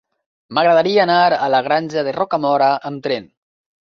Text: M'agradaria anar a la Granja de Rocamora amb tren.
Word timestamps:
M'agradaria 0.57 1.03
anar 1.03 1.19
a 1.39 1.51
la 1.55 1.59
Granja 1.67 2.05
de 2.09 2.17
Rocamora 2.19 2.71
amb 2.93 3.05
tren. 3.09 3.33